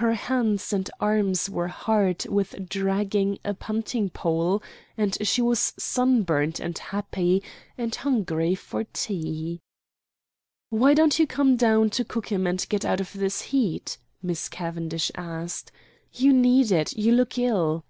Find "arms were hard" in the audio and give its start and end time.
1.00-2.24